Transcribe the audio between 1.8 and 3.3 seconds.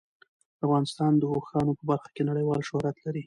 برخه کې نړیوال شهرت لري.